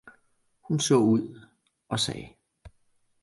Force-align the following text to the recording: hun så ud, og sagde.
hun 0.69 0.79
så 0.79 0.95
ud, 0.95 1.39
og 1.89 1.99
sagde. 1.99 2.29